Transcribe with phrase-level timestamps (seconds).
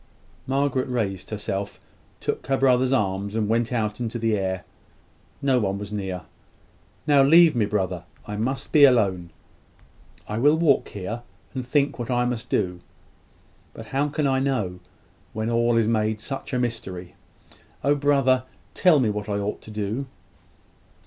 [0.47, 1.79] Margaret raised herself;
[2.19, 4.63] took her brother's arm, and went out into the air.
[5.43, 6.23] No one was near.
[7.05, 8.05] "Now leave me, brother.
[8.25, 9.29] I must be alone.
[10.27, 11.21] I will walk here,
[11.53, 12.79] and think what I must do.
[13.75, 14.79] But how can I know,
[15.33, 17.13] when all is made such a mystery?
[17.83, 20.07] Oh, brother, tell me what I ought to do!"